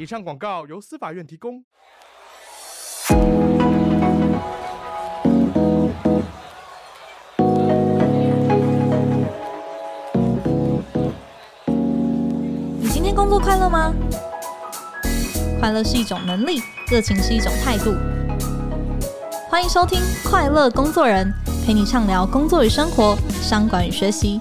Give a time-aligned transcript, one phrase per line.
[0.00, 1.62] 以上广告由司法院提供。
[12.78, 13.92] 你今天工作快乐吗？
[15.60, 17.92] 快乐是一种能力，热情是一种态度。
[19.50, 21.30] 欢迎收听《快乐工作人》，
[21.66, 24.40] 陪你畅聊工作与生活、商管与学习。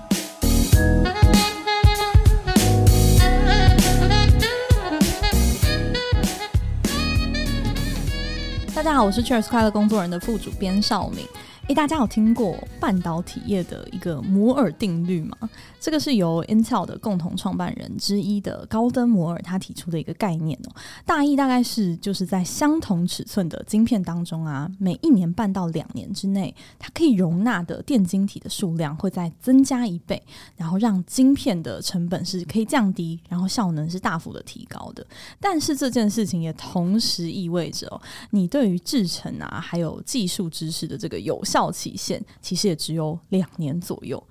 [8.90, 11.24] 大家好，我是 Cheers 快乐工作人的副主编邵敏。
[11.70, 15.38] 诶，大家有听过半导体业的一个摩尔定律吗？
[15.80, 20.72] 这个是由 Intel 的共同创办人之一的高登摩尔他提出的一个概念哦。
[21.06, 30.20] 大意大概是就是在相同尺寸的晶片当中啊，每一年半到两年之内，它可以容纳的电晶体的数量会再增加一倍，
[30.58, 35.06] 然后让晶片的成本是可以降低，然后效能是大幅的提高的。
[35.40, 41.59] 但是这件事情也同时意味着哦，你对于制程啊还有技术知识的这个有效。
[41.60, 44.22] 到期限其实也只有两年左右，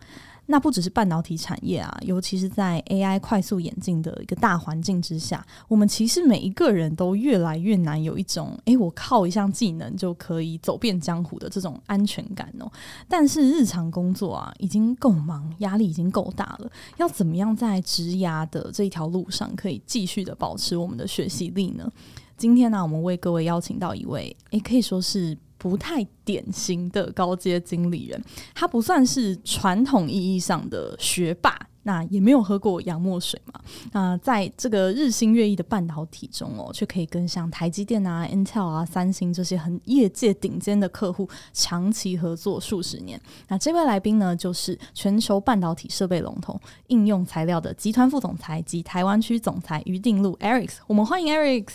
[0.46, 12.72] 那不只是半导体产业啊，尤其是在 AI 快速演进的一个大环境之下，我们其实每一个人都越来越难有一种，诶，我靠一项技能就可以走遍江湖的这种安全感哦。
[13.06, 21.92] 但是日常工作啊，已经够忙，压力已经够大了，要怎么样在职涯的这一条路上可以继续的保持我们的学习力呢？
[22.38, 25.36] 今天呢，我们为各位邀请到一位，诶，可以说是。
[25.58, 33.60] 不太典型的高阶经理人，他不算是传统意义上的学霸，那也没有喝过洋墨水嘛。
[33.92, 43.20] 那在这个日新月异的半导体中哦，却可以跟像台积电啊、Intel 啊、三星这些很业界顶尖的客户长期合作数十年。
[43.48, 50.70] 那这位来宾呢，就是全球半导体设备龙头应用材料的集团副总裁及台湾区总裁余定禄 Eric。
[50.86, 51.66] 我们欢迎 Eric。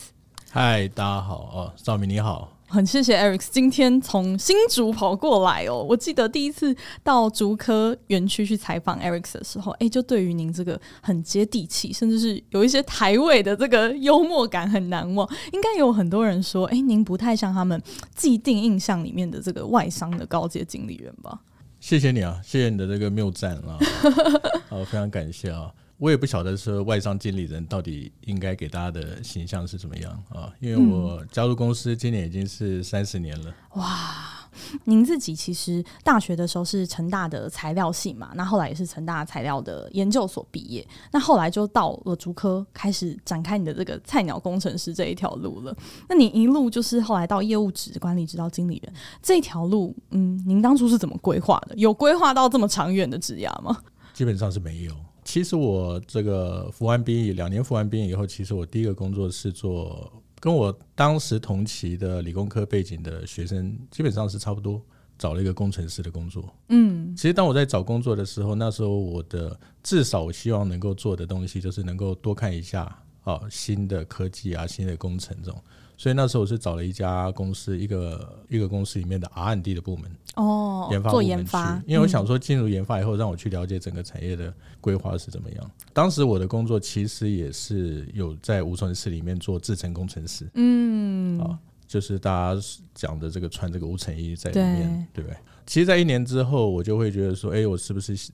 [0.56, 2.48] 嗨，大家好哦，赵明你好。
[2.68, 5.84] 很谢谢 Eric 今天从新竹跑过来哦。
[5.90, 15.28] 我记得第一次到竹科园区去采访 Eric 的时候，哎，就对于您这个很接地气，甚至是有一些台味的这个幽默感很难忘。
[15.54, 17.82] 应该有很多人说，哎，您不太像他们
[18.14, 21.40] 既定印象里面的这个外商的高阶经理人吧？
[21.80, 23.80] 谢谢你啊，谢谢你的这个谬赞啊，
[24.70, 25.72] 好，非常感谢啊。
[25.98, 30.52] 我也不晓得说外商经理人到底应该给大家的形象是怎么样啊？
[30.60, 33.50] 因为我加入公司今年已经是三十年了。
[33.76, 33.82] 嗯。
[33.82, 34.50] 哇，
[34.84, 45.74] 您自己其实大学的时候是成大的材料系嘛，那后来也是成大材料的研究所毕业，那后来就到了竹科开始展开你的这个菜鸟工程师这一条路了。
[46.10, 51.76] 那你一路就是后来到业务职、管理职到经理人这条路，嗯，您当初是怎么规划的？
[51.76, 53.78] 有规划到这么长远的职涯吗？
[54.14, 54.94] 基本上是没有。
[55.34, 64.80] 其实我这个服完兵役，两年服完兵役以后，其实我第一个工作是做跟我当时同期的理工科背景的学生，基本上是差不多，
[65.18, 66.54] 找了一个工程师的工作。
[66.70, 75.60] 嗯，其实当我在找工作的时候，那时候我的至少我希望能够做的东西，就是能够多看一下啊新的科技啊新的工程这种。
[75.96, 81.84] 所以那时候我是找了一家公司，一个一个公司里面的 R&D 的部门哦，研发部门去，做研发。
[81.86, 85.72] 因为我想说，进入研发以后，让我去了解整个产业的规划是怎么样。
[85.94, 92.62] 当时我的工作其实也是有在无尘室里面做制程工程师，嗯，啊，就是大家
[92.94, 95.38] 讲的这个穿这个无尘衣在里面，对不对？
[95.66, 98.32] 其实，在一年之后，我就会觉得说，哎，我是不是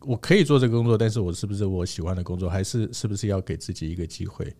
[0.00, 0.96] 我可以做这个工作？
[0.96, 2.48] 但是我是不是我喜欢的工作？
[2.48, 4.54] 还是是不是要给自己一个机会？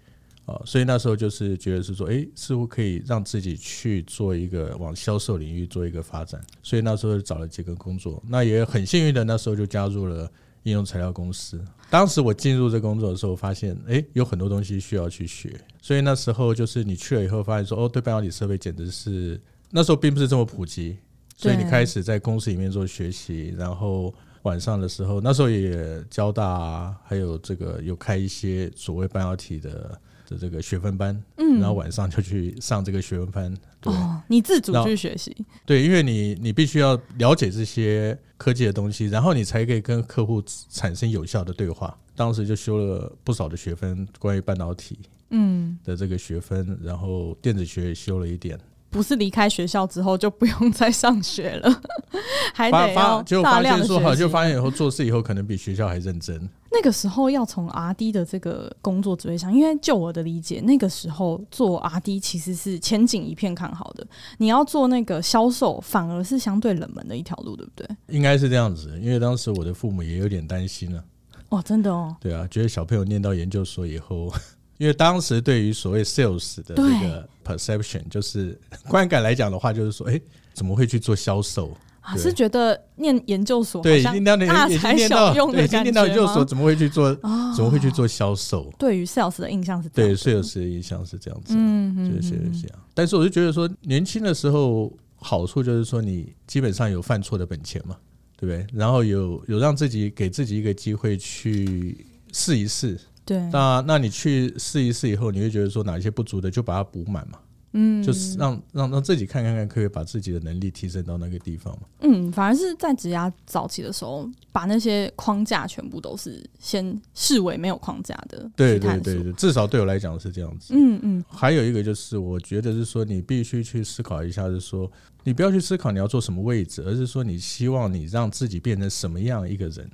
[0.46, 10.30] 啊，所以那时候就是觉得是说，诶，似乎可以让自己去做一个往销售领域做一个发展，所以那时候就找了几个工作，那也很幸运的，那时候就加入了
[10.64, 11.58] 应用材料公司。
[11.88, 20.98] 当时我进入这工作的时候，发现，诶，有很多东西需要去学，所以那时候就是你去了以后，发现说，哦，对半导体设备简直是那时候并不是这么普及，
[21.38, 29.98] 所以你开始在公司里面做学习，然后晚上的时候，那时候也交大啊，还有这个有开一些所谓半导体的。
[30.34, 35.34] 的这个学分班，嗯，然后晚上就去上这个学分班，对，哦，你自主去学习，
[35.64, 41.96] 对，因为你你必须要了解这些科技的东西，然后你才可以跟客户产生有效的对话。
[42.16, 44.98] 当时就修了不少的学分，关于半导体
[45.30, 48.58] 嗯的这个学分，然后电子学也修了一点。
[48.90, 51.82] 不是离开学校之后就不用再上学了，
[52.54, 56.48] 还得要就发现说好，就发现以后做事以后可能比学校还认真。
[56.74, 64.06] 那个时候要从 RD 的这个工作职位上，因为就我的理解，那个时候做 RD 其实是前景一片看好的。
[64.38, 67.88] 你要做那个销售，反而是相对冷门的一条路，对不对？
[68.08, 71.04] 应该是这样子，因为当时我的父母也有点担心了。
[71.50, 72.16] 哦，真的哦。
[72.20, 74.32] 对啊，觉得小朋友念到研究所以后。
[74.76, 78.58] 因为当时对于所谓 sales 的这个 perception，就是
[78.90, 80.20] 观感来讲的话，就是说，哎，
[80.52, 81.70] 怎么会去做销售？
[82.04, 85.82] 啊，是觉得念研究所对，已经念到大材小用的感觉吗？
[85.84, 87.14] 念到研究所，怎么会去做？
[87.56, 88.70] 怎么会去做销售？
[88.78, 92.78] 对于 sales 的印象是对 sales 的印象是这样子，嗯嗯，就是这样。
[92.92, 97.96] 但是我就觉得说，年轻的时候好处就是说，你基本上有犯错的本钱嘛，
[98.36, 98.66] 对不对？
[98.78, 103.00] 然后有有让自己给自己一个机会去试一试。
[103.24, 107.38] 对，那那你去试一试以后，你会觉得说哪一些不足的，就把它补满嘛。
[107.76, 111.82] 嗯，就是让让让自己看看看，可以把自己的能力提升到那个地方嘛。
[112.00, 118.48] 嗯，反而是在职涯早期的时候，把那些框架全部都是先视为没有框架的。
[118.54, 120.72] 对对对对，至少对我来讲是这样子。
[120.74, 121.24] 嗯嗯。
[121.28, 124.90] 还有一个就是，我觉得是说，你必须去思考一下，是说，
[125.24, 129.90] 你不要去思考你要做什么位置，而是说，你希望你让自己变成什么样一个人。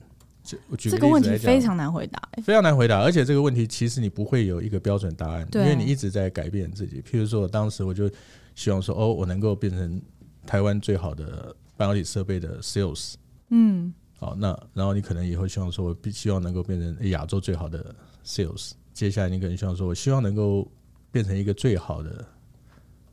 [0.78, 7.02] 这个问题非常难回答，非常难回答，而且这个问题其实你不会有一个标准答案，因为你一直在改变自己。
[7.02, 8.10] 譬如说，我当时我就
[8.54, 10.00] 希望说，哦，我能够变成
[10.46, 13.14] 台湾最好的半导体设备的 sales，
[13.50, 17.94] 嗯，好，那然后你可能以后希望说，我必希望能够变成亚洲最好的
[18.24, 18.72] sales。
[18.92, 20.70] 接下来你可能希望说，我希望能够
[21.10, 22.24] 变成一个最好的，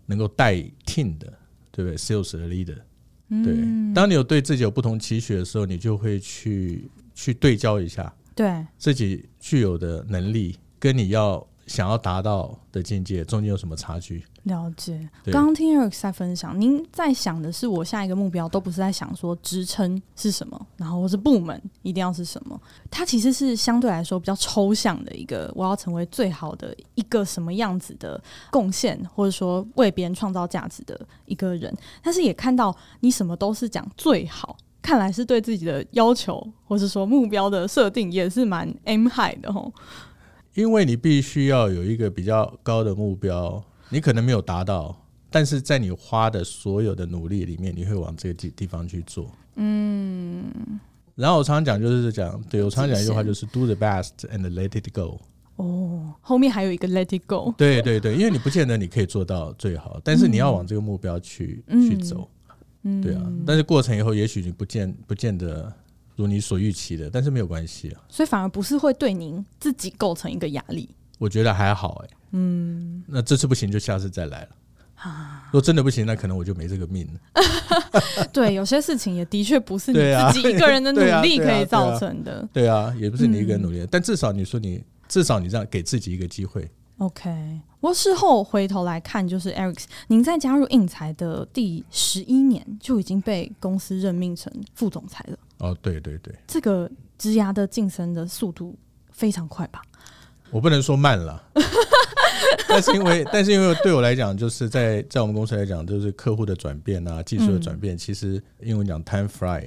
[0.06, 0.56] 能够带
[0.86, 1.32] team 的，
[1.72, 2.78] 对不对？sales 的 leader，
[3.44, 3.94] 对。
[3.94, 6.90] 当你有对自己有不同期许的时候，你就会去。
[7.18, 14.24] 去对焦一下，对自己具有的能力跟你要想要达到的境界中间有什么差距？
[14.44, 15.10] 了解。
[15.26, 22.62] 刚刚听 Eric 在分享，您在想的是我下一个目标，都不是在想说职称是什么，然后或是部门一定要是什么。
[22.92, 28.22] 它其实是相对来说比较抽象的一个，我要成为最好的一个什么样子的
[28.52, 31.76] 贡献，或者说为别人创造价值的一个人。
[32.04, 34.56] 但是也看到你什么都是讲最好。
[34.88, 39.74] 看来是对自己的要求，或是说目标的设定，也是蛮 aim high 的吼。
[40.54, 44.96] 因为你必须要有一个比较高的目标，你可能没有达到，
[45.30, 49.30] 但是在你花的所有的努力里面，你会往这个地地方去做。
[49.56, 50.46] 嗯。
[51.16, 55.20] 然后我常常讲就是讲，对我常常讲一句话就是 do the best and let it go。
[55.58, 57.54] 哦，后面还有一个 let it go。
[57.58, 62.30] 对对对，因为你不见得你可以做到最好，但是你要往这个目标去、嗯、去走。
[63.04, 65.72] 对啊，但是过程以后，也许你不见不见得
[66.16, 68.02] 如你所预期的，但是没有关系啊。
[68.08, 70.90] 所以反而不是会对您自己构成一个压力。
[71.18, 72.18] 我觉得还好哎、欸。
[72.32, 74.50] 嗯，那这次不行就下次再来了。
[74.96, 78.26] 啊，如果真的不行，那可能我就没这个命了。
[78.34, 80.00] 对，有些事情也的确不是你
[80.32, 82.48] 自己一个人的努力可以造成的。
[82.54, 86.70] 对啊，也不是你一个人努力，嗯，但至少你说你至少你这样给自己一个机会。
[86.98, 95.38] OK，我事后回头来看，就是 Eric，您在加入应材的第十一年就已经被公司任命成副总裁了。
[95.60, 98.76] 哦，对对对，这个职涯的晋升的速度
[99.12, 99.82] 非常快吧？
[100.50, 101.44] 我不能说慢了，
[102.68, 109.62] 但是因为但是因为对我来讲，就是在在我们公司来讲，就是客户的转变啊，技术的转变，嗯、其实英文讲 time fly，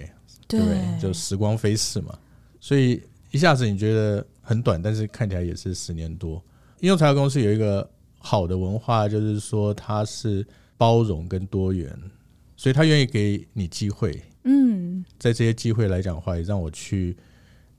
[0.49, 0.99] 对，对不对？
[1.01, 2.19] 就时光飞逝嘛，
[2.59, 6.43] 所以一下子你觉得很短，但是看起来也是十年多。
[6.81, 10.47] 应用材料公司有一个好的文化，就是说它是
[10.77, 11.95] 包容跟多元，
[12.57, 14.23] 所以他愿意给你机会。
[14.45, 17.17] 嗯，在这些机会来讲的话，也让我去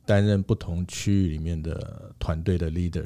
[0.05, 3.05] 担任不同区域里面的团队的 leader，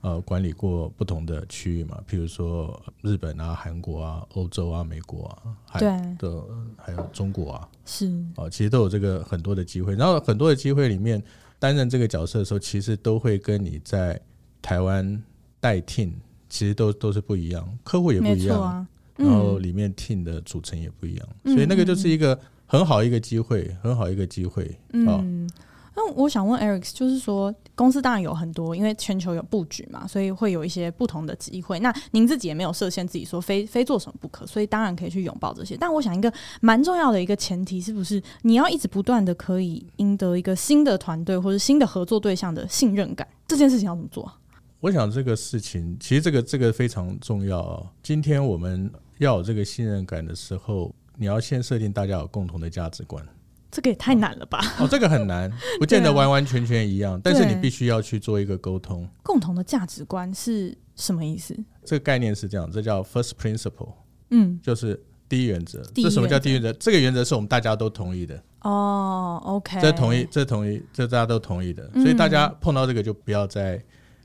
[0.00, 5.80] 呃，管理过不同的区域嘛，譬如说日本啊、韩国啊、欧洲啊、美国啊，还
[6.18, 6.42] 的
[6.78, 9.94] 还有中国啊，是啊，其实都有这个很多的机会。
[9.94, 11.22] 然后很多的机会里面
[11.58, 14.18] 担任这个角色的时候，其实都会跟你在
[14.62, 15.22] 台湾。
[15.64, 16.10] 带 team
[16.50, 24.78] 其实都都是不一样，客户也不一样，啊嗯、然后里面 team 的组成也不一样，嗯、所以那个就是一个很好一个机会，嗯、很好一个机会。
[24.92, 25.48] 嗯，
[25.96, 31.80] 那我想问 Eric，就是说公司当然有很多，因为全球有布局嘛，所以会有一些不同的机会。
[31.80, 35.78] 那您自己也没有设限自己说非非做什么不可，所以当然可以去拥抱这些。
[35.78, 36.30] 但我想一个
[36.60, 43.26] 蛮重要的一个前提，是不是你要一直不断的可以赢得一个新的团队或者新的合作对象的信任感？
[43.48, 44.30] 这件事情要怎么做？
[44.84, 47.88] 我想这个事情其实这个这个非常重要哦。
[48.02, 53.26] 今天我们要有这个信任感的时候，你要先设定大家有共同的价值观。
[53.70, 54.60] 这个也太难了吧？
[54.78, 55.50] 哦，这个很难，
[55.80, 59.08] 不见得完完全全一样，但是你必须要去做一个沟通。
[59.22, 61.56] 共同的价值观是什么意思？
[61.82, 63.94] 这个概念是这样，这叫 first principle，
[64.32, 65.82] 嗯，就是第一原则。
[65.94, 66.70] 这什么叫第一原则？
[66.74, 68.38] 这个原则是我们大家都同意的。
[68.60, 71.90] 哦，OK，这同意，这同意，这大家都同意的。
[71.94, 73.82] 所以大家碰到这个就不要再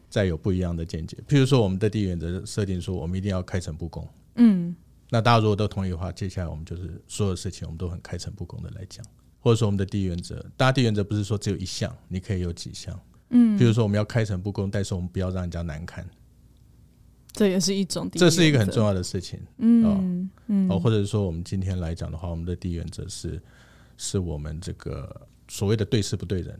[0.09, 1.17] 再有不一样的见解。
[1.27, 4.07] 譬如说，我们的第一原则设定说，我们一定要开诚布公。
[4.35, 4.75] 嗯，
[5.09, 9.05] 那大家如果都同意的话，接下来我们就是所有事情我们都很开诚布公的来讲。
[9.39, 12.99] 或者说，我们的第一原则，大家第一原则不是说只有一项，你可以有几项。
[13.29, 16.05] 嗯，比如说我们要开诚布公，但是我们不要让人家难堪。
[17.31, 19.39] 这也是一种，这是一个很重要的事情。
[19.59, 23.39] 嗯哦嗯，哦，或者说我们今天来讲的话，我们的第一原则是，
[23.97, 26.59] 是我们这个所谓的对事不对人。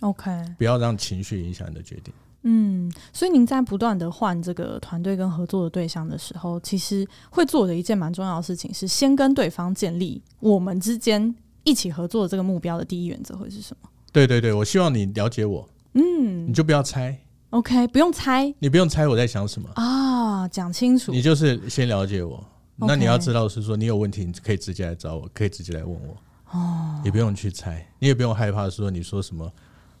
[0.00, 2.12] OK，不要让情绪影响你的决定。
[2.50, 13.88] 嗯，所以您在不断的换这个团队跟合作的对象的时候，其实会做的一件蛮重要的事情是，先跟对方建立我们之间一起合作的这个目标的第一原则会是什么？
[14.10, 15.68] 对对对，我希望你了解我。
[15.92, 17.18] 嗯，你就不要猜。
[17.50, 21.12] OK，不用猜，你不用猜我在想什么啊，讲清楚。
[21.12, 22.42] 你就是先了解我.
[22.76, 26.16] 那你要知道是说你有问题，你可以直接来找我，可以直接来问我。
[26.52, 29.50] 哦，也不用去猜，你也不用害怕说你说什么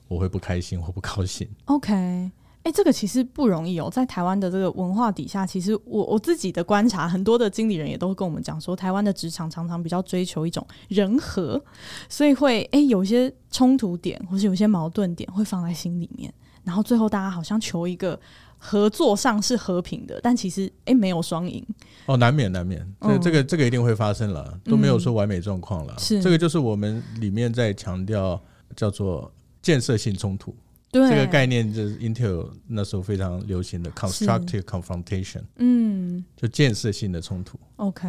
[0.08, 1.48] 我会不开心我不高兴。
[1.66, 2.32] OK，哎、
[2.64, 11.62] 欸，这个其实不容易哦，在台湾的这个文化底下，其实我我自己的观察，很多的经理人也都会跟我们讲说，台湾的职场常常比较追求一种人和，
[12.08, 16.32] 所以会哎、欸、有些冲突点或是有些矛盾点会放在心里面。
[16.64, 18.18] 然后最后大家好像求一个
[18.58, 21.64] 合作上是和平的，但其实哎没有双赢
[22.04, 25.94] 哦，难免难免，这、嗯、这个这个一定会发生了，都没有说完美状况了。
[25.98, 28.38] 是、嗯、这个就是我们里面在强调
[28.76, 30.54] 叫做建设性冲突，
[30.90, 37.58] 对这个概念就是 Intel 那时候非常流行的 constructive confrontation，嗯，就建设性的冲突。
[37.76, 38.08] OK，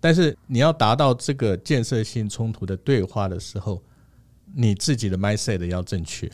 [0.00, 3.82] 但是你要达到这个建设性冲突的对话的时候，
[4.54, 6.30] 你自己的 mindset 要正确。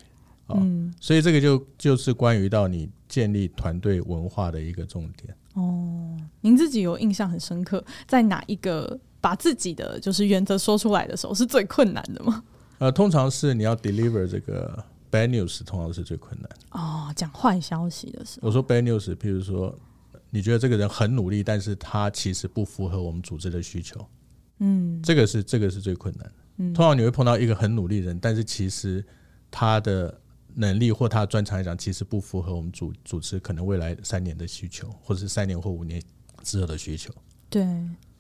[0.53, 5.33] 嗯，所以这个就就是关于到你建立团队文化的一个重点。
[5.55, 12.43] 哦，您自己有印象很深刻，在哪一个把自己的就是原则说出来的时候是最困难的吗？
[12.81, 16.51] 呃，通常是你要 deliver 这个 bad news，通常是最困难。
[16.71, 18.49] 哦，讲坏消息的时候。
[18.49, 19.79] 我说 bad news，譬如说
[20.31, 24.05] 你觉得这个人很努力，但是他其实不符合我们组织的需求。
[24.61, 26.33] 嗯，这个是这个是最困难。
[26.57, 29.05] 嗯，通常你会碰到一个很努力的人，但是其实
[29.51, 30.19] 他的
[30.55, 36.03] 能力或他的专长来讲，其实不符合我们组组织可能未来三年的需求，或者是三年或五年
[36.43, 37.13] 之后的需求。
[37.51, 37.67] 对，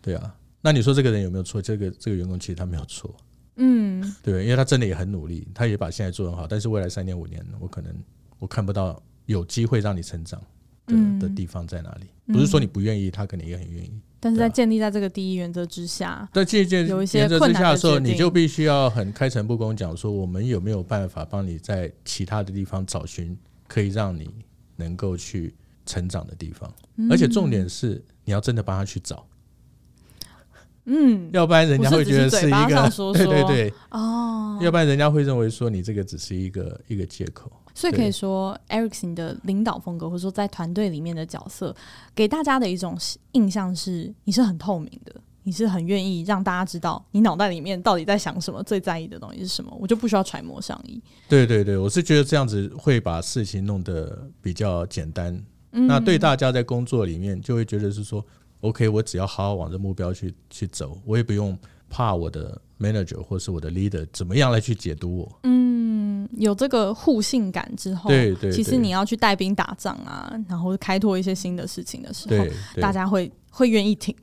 [0.03, 0.37] 对啊。
[0.61, 1.63] 那你说这个人有没有错？
[1.63, 3.15] 这个这个员工其实他没有错。
[3.63, 7.95] 嗯，对，因为他真的也很努力，他也把现在做很好，但是未来三年五年，我可能
[8.39, 12.07] 我看不到有机会让你成长的、嗯、的地方在哪里。
[12.33, 13.93] 不是说你不愿意，他可能也很愿意。
[14.19, 23.37] 但是在建立在这个第一原则之下，在建立有一些原则之下的时候，你就必须要很开诚布公讲说，我们有没有办法帮你在其他的地方找寻
[23.67, 24.31] 可以让你
[24.77, 25.55] 能够去
[25.87, 26.73] 成长的地方，
[27.11, 29.27] 而且重点是你要真的帮他去找，
[30.87, 37.51] 嗯，要不然人家会觉得是一个说 说对对对哦，要不然人家会认为说你这个只是一个一个借口。
[37.73, 41.75] 所以可以说，Ericson 的领导风格，或者说在团队里面的角色，
[42.15, 42.99] 给大家的一种
[43.33, 51.01] 印象是，你是很透明的，你是很愿意让大家知道你脑袋里面到底在想什么，最在意的东西是什么，我就不需要揣摩上意。
[51.29, 55.41] 对对对，我是觉得这样子会把事情弄得比较简单。
[55.73, 58.23] 嗯、那对大家在工作里面就会觉得是说
[58.61, 65.39] ，OK，我只要好好往这目标去去走，我也不用怕我的 manager 或是我的 leader 怎么样来去解读我。
[65.45, 65.91] 嗯。
[66.37, 72.47] 有这个互信感之后，对对对，其实你要去带兵打仗啊，然后开拓一些新的事情的时候，
[72.81, 74.15] 大家会会愿意听。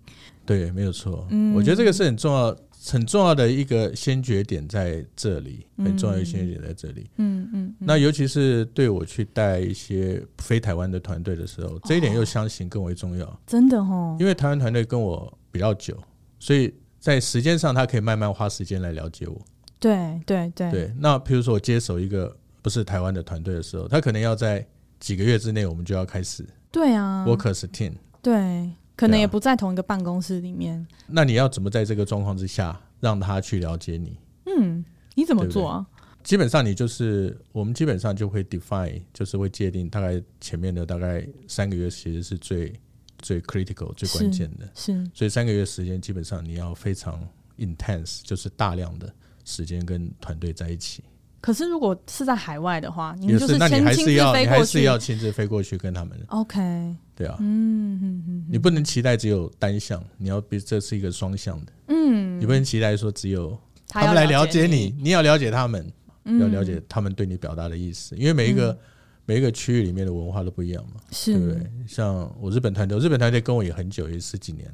[0.46, 1.27] 对，没有错。
[1.29, 2.56] 嗯，我觉得这个是很重要、
[2.89, 7.10] 很重要的一个先决点在这里，很重要的先决点在这里。
[7.17, 7.75] 嗯嗯。
[7.79, 13.25] 那尤其是对我去带一些非台湾的团队的时候，这一点又相信更为重要。
[13.25, 15.98] 哦、真的哦，因为台湾团队跟我比较久，
[16.39, 19.39] 所以在时间上他可以慢慢花时间来了解我。
[19.79, 24.65] 对对对对，那比如说我接手一个不是台湾的团队的时候，他可能要在
[25.00, 26.44] 几个月之内，我们就要开始。
[26.72, 27.94] 对啊，workers team。
[28.22, 30.86] 对，可能也不在同一个办公室里面。
[31.08, 34.18] 那你要怎么在这个状况之下让他去了解你？
[34.46, 34.84] 嗯，
[35.16, 35.86] 你怎么做啊？
[35.92, 42.74] 对对，基本上你就是我们基本上就会 define，就是会界定大概前面的大概三个月其实是最
[43.20, 44.70] 最 critical 最关键的。
[44.75, 47.25] 是，是，所以三个月时间基本上你要非常
[47.58, 49.13] intense，就是大量的。
[49.50, 51.01] 时间跟团队在一起，
[51.39, 56.17] 可是如果是在海外的话，你就是那你还是要你还是要亲自飞过去跟他们。
[56.27, 65.91] OK，对啊，嗯嗯嗯，你不能期待只有单向，你要比这是一个双向的，嗯，你不能期待说只有他们来了解你，你要了解他们，
[66.24, 68.77] 要了解他们对你表达的意思，因为每一个
[69.25, 71.34] 每一个区域里面的文化都不一样嘛，是。
[71.34, 71.70] 对不对？
[71.88, 74.70] 像我日本团队，日本团队跟我也很久，也十几年。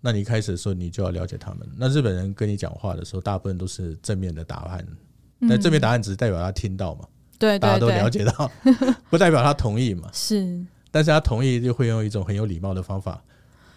[0.00, 1.66] 那你一开始的时候，你就要了解他们。
[1.78, 4.86] 那日本人跟你讲话的时候，大部分都是正面的答案，
[5.40, 7.04] 但正面答案只是代表他听到嘛，
[7.38, 8.50] 大家都了解到，
[9.10, 10.08] 不代表他同意嘛。
[10.14, 13.22] 是，但是他同意就会用一种很有礼貌的方法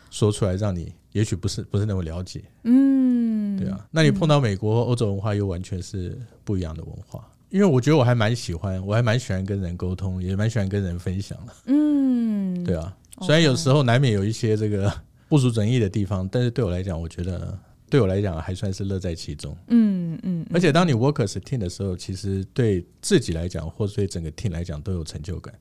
[0.09, 2.43] 说出来，让你也许不是不是那么了解。
[2.63, 3.85] 嗯，对啊。
[3.91, 7.27] 那你碰到美国或欧洲文化，又完全是不一样的文化。
[7.49, 11.53] 因为我觉得我还蛮喜欢，我还蛮喜欢跟人沟通，也蛮喜欢跟人分享的。
[11.65, 12.95] 嗯，对啊。
[13.21, 14.93] 虽然有时候难免有一些这个
[15.27, 17.57] 不如人意的地方，但是对我来讲，我觉得
[17.89, 19.55] 对我来讲还算是乐在其中。
[19.67, 20.45] 嗯嗯。
[20.53, 25.53] 而且当你 workers team 的时候，其实对自己来讲，或者对整个 team 来讲都有成就感，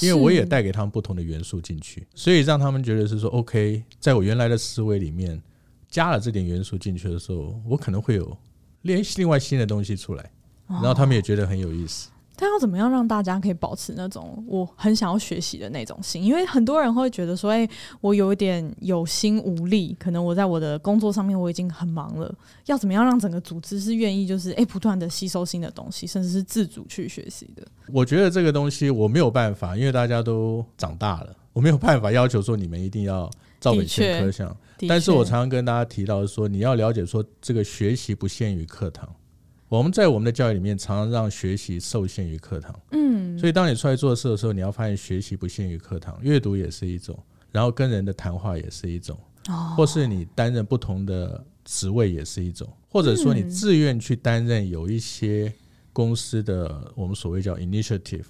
[0.00, 5.42] 因为我也带给他们不同的元素进去，所以让他们觉得是说 OK，在我原来的思维里面
[5.88, 8.36] 加了这点元素进去的时候，我可能会有
[8.82, 10.30] 另另外新的东西出来。
[10.68, 12.08] 然后他们也觉得很有意思。
[12.36, 16.22] 但要怎么样让大家可以保持那种我很想要学习的那种心？
[16.22, 17.68] 因为很多人会觉得说：“哎，
[18.00, 22.32] 我有一点有心无力，可能我在我的工作上面我已经很忙了。
[22.66, 34.30] 要怎么样让整个组织是愿意就是哎不断的吸收新的东西，甚至是自主去学习的？”我觉得这个东西我没有办法，因为大家都长大了，我没有办法要求说你们一定要照本宣科。
[34.30, 34.54] 像，
[34.88, 39.08] 但是我常常跟大家提到说，你要了解说这个学习不限于课堂。
[39.68, 42.74] 我们在我们的教育里面，常常让学习受限于课堂。
[42.92, 47.18] 嗯，所以当你出来做事的时候，你要发现学习不限于课堂，阅读也是一种，
[47.50, 49.18] 然后跟人的谈话也是一种，
[49.76, 55.52] 或是你担任不同的职位也是一种，或者说你自愿去担任有一些
[55.92, 58.26] 公司的我们所谓叫 initiative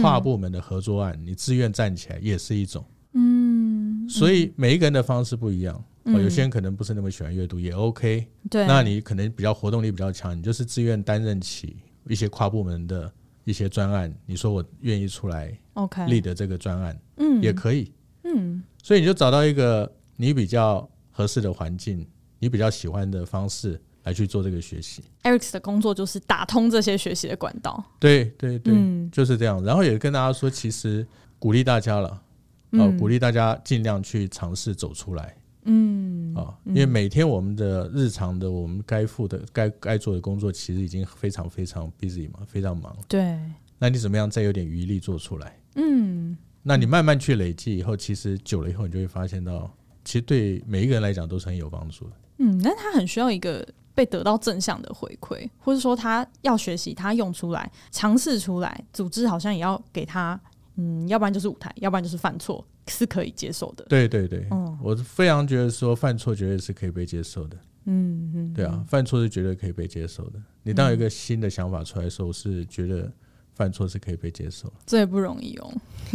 [0.00, 2.82] 跨部门的合作案，你自愿站起来也是一种。
[3.12, 5.84] 嗯，所以每一个人的方式不一样。
[6.14, 8.26] 哦，有些人可能不是那么喜欢阅读，也 OK。
[8.50, 11.76] 对，那你可能比较活动力比较强，你就是自愿担任起
[12.08, 13.12] 一些跨部门的
[13.44, 14.12] 一些专案。
[14.26, 17.92] 你说我愿意出来，OK，立的这个专案，嗯，也可以，
[18.24, 18.62] 嗯。
[18.82, 22.06] 所以你就找到一个你比较合适的环境，
[22.38, 25.02] 你比较喜欢的方式来去做这个学习。
[25.24, 27.84] Eric's 的工作就是打通这些学习的管道。
[27.98, 29.62] 对对对，嗯，就是这样。
[29.62, 31.06] 然后也跟大家说，其实
[31.38, 32.22] 鼓励大家了，
[32.70, 35.36] 哦，鼓励大家尽量去尝试走出来。
[35.64, 42.96] 嗯啊，因为每天我们的日常的我们该付的该该做的工作，其实已经非常非常 busy 嘛，非常忙。
[43.08, 43.38] 对，
[43.78, 45.58] 那你怎么样再有点余力做出来？
[45.74, 49.70] 嗯，那你慢慢去累积以后，其实久了以后，你就会发现到，
[50.04, 52.12] 其实对每一个人来讲都是很有帮助的。
[52.38, 60.40] 嗯，那他很需要一个被得到正向的回馈，或者说他要学习，他用出来，尝试出来，组织好像也要给他，
[60.76, 62.64] 嗯，要不然就是舞台，要不然就是犯错。
[62.88, 63.84] 是可以接受的。
[63.88, 67.56] 对对对，嗯，我非常觉得说犯错绝对是可以被接受的。
[67.90, 70.38] 嗯嗯，对啊，犯错是绝对可以被接受的。
[70.62, 73.10] 你当有一个新的想法出来的时候，是觉得
[73.54, 74.70] 犯错是可以被接受。
[74.84, 75.72] 这也不容易哦，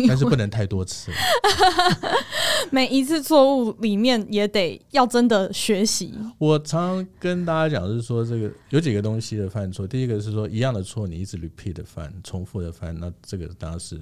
[0.08, 1.12] 但是不能太多次。
[2.70, 6.14] 每一次错误里面也得要真的学习。
[6.38, 9.88] 我常常跟大家讲，是说这个有几个东西的犯错。
[9.88, 14.00] 第一个是说一样的错，你一直 repeat 的犯，重复的犯，那这个当然是。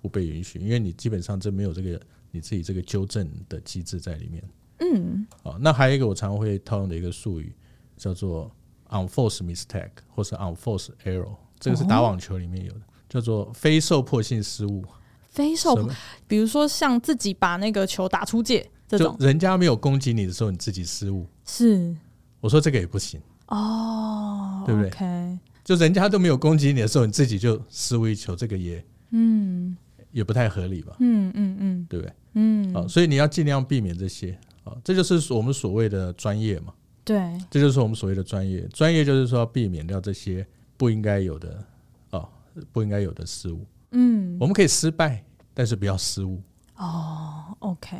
[0.00, 4.42] 不被允许，因为你基本上这没有这个你自己这个纠正的机制在里面。
[4.80, 7.52] 嗯，好，那还有一个我常会套用的一个术语
[7.96, 8.48] 叫做
[8.90, 14.84] unforced mistake 或是 unforced error，这个是打网球里面有的，叫做非受迫性失误。
[15.28, 15.90] 非受迫，
[16.26, 21.26] 比如说像自己把那个球打出界这种，人家没有攻击你的时候，你自己失误。
[21.44, 21.94] 是，
[22.40, 29.76] 我说这个也不行哦，对不对就人家都没有攻击你的时候，你自己就失误一球，这个也嗯。
[30.18, 30.96] 也不太合理吧？
[30.98, 32.12] 嗯嗯嗯，对不对？
[32.34, 36.74] 嗯，啊，所以你要尽量避免这些啊，这就是我们所谓的专业嘛。
[37.04, 38.60] 对，这就是我们所谓的专业。
[38.72, 40.44] 专业就是说要避免掉这些
[40.76, 41.64] 不应该有的
[42.10, 42.28] 啊，
[42.72, 43.64] 不应该有的失误。
[43.92, 46.42] 嗯，我们可以失败，但是不要失误。
[46.76, 47.96] 哦，OK，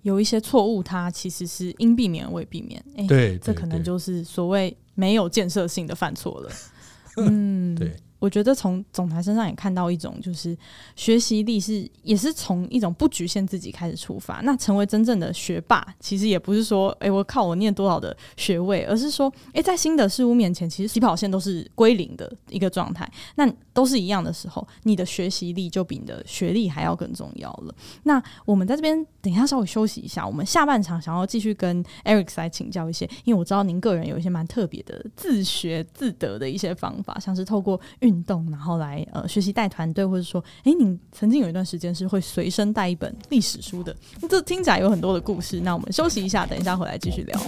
[0.00, 2.82] 有一些错误，它其实是应避免未避免。
[2.96, 6.50] 哎，对，这可能就是所谓没有建设性的犯错了。
[7.18, 7.94] 嗯，对。
[8.22, 10.56] 我觉得从总裁身上也看到一种，就是
[10.94, 14.40] 学习力是也是从一种不局限自己开始出发。
[14.44, 23.10] 那成为真正的学霸，其实也不是说，哎，我靠我念多少的学位，而是说，哎，在新的事物面前，其实起跑线都是归零的一个状态。
[23.34, 27.74] 那都是一样的时候，你的学习力就比你的学历还要更重要了。
[28.04, 38.22] 那我们在这边等一下稍微休息一下，我们下半场想要继续跟 Eric 来请教一些，因为我知道您个人有一些蛮特别的自学自得的一些方法，像是透过运。
[38.24, 43.92] 动，然后来呃学习带团队，或者说，哎，你曾经有一段时间是会随身带一本历史书的，
[44.30, 45.60] 这听起来有很多的故事。
[45.60, 47.40] 那我们休息一下，等一下回来继续聊。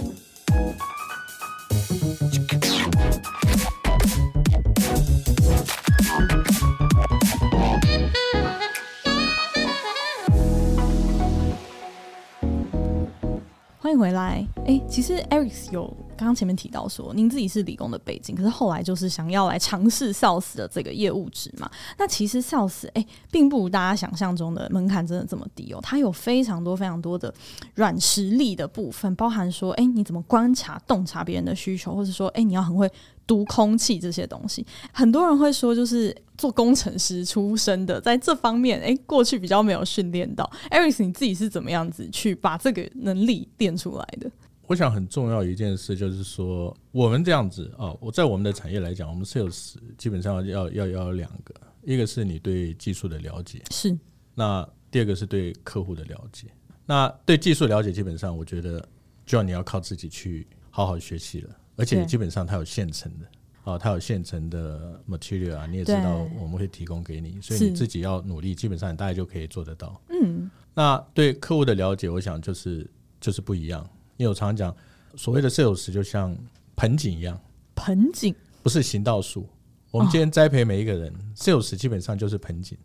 [13.85, 14.43] 欢迎回来。
[14.65, 21.69] 哎，其实 Eric 有刚刚前面提到说，您自己是理工的背景，可是后来就是想要来尝试 Sales 的这个业务值嘛。
[21.97, 25.79] 那其实 Sales 哎，并不如大家想象中的门槛真的这么低哦。
[25.81, 27.33] 它有非常多非常多的
[27.75, 32.89] 软实力的部分，包含说，哎，你怎么观察、洞察别人的需求，或者说，哎，你要很会。
[33.27, 40.47] 读空气这些东西，很多人会说，就是做工程师出身的，在这方面，诶，过去比较没有训练到。
[40.69, 44.29] Eric，你自己是怎么样子去把这个能力练出来的？
[44.67, 53.95] 我想很重要一件事就是说，我们这样子啊，我在我们的产业来讲，我们 sales 基本上要要要两个，一个是你对技术的了解，是；
[54.33, 56.47] 那第二个是对客户的了解。
[56.85, 58.87] 那对技术了解，基本上我觉得
[59.25, 61.55] 就要你要靠自己去好好学习了。
[61.77, 63.25] 而且基本上它有现成的，
[63.63, 70.01] 啊，它有现成的 material 啊，你也知道我们会提供给你，所以你自己要努力，基本上你大概就可以做得到。
[70.09, 73.85] 嗯，那对客户的了解，我想就是就是不一样。
[74.17, 74.75] 因为我常常讲，
[75.15, 76.35] 所谓的 sales 就像
[76.75, 77.39] 盆景一样，
[77.75, 79.47] 盆景不是行道树。
[79.91, 82.77] 我们今天栽培每一个人，sales 基本上就是盆景，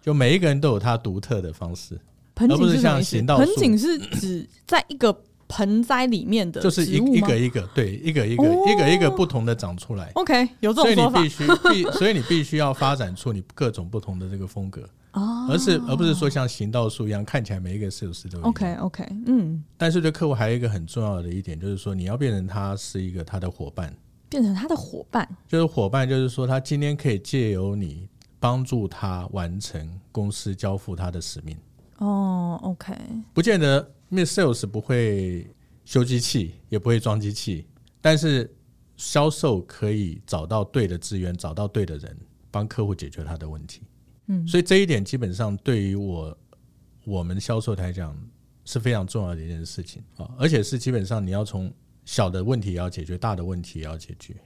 [0.00, 1.98] 就每一个人都有他独特的方式，
[2.36, 3.46] 而不是像行道树。
[3.46, 5.24] 盆景是指在一个。
[5.50, 10.10] 盆栽里面的就是一一个一个对一个一个一个一个不同的长出来。
[10.14, 11.20] OK，有这种说法。
[11.20, 18.48] 所以你必须必， 所以你必须要发展出你各种不同的这个风格，哦而是而不是说像行道树一样看起来每一个 sales 都一样。
[18.48, 19.62] OK OK，嗯。
[19.76, 23.92] 但是对客户还有一个很重要的一点，就是说你要变成他是一个他的伙伴，
[24.28, 28.08] 变成他的伙伴，就是伙伴，就是说他今天可以借由你
[28.38, 31.56] 帮助他完成公司交付他的使命。
[31.98, 32.94] 哦，OK，
[33.34, 33.90] 不见得。
[34.10, 35.48] 因为 sales 不会
[35.84, 37.66] 修机器，也不会装机器，
[38.00, 38.52] 但是
[38.96, 42.16] 销售可以找到对的资源，找到对的人，
[42.50, 43.82] 帮客户解决他的问题。
[44.26, 46.36] 嗯，所以这一点基本上对于我
[47.04, 48.16] 我们销售来讲
[48.64, 51.72] 是非常重要的一件事情啊，而且是基本上你要从
[52.04, 54.36] 小的问题也要解决，大的问题也要解决，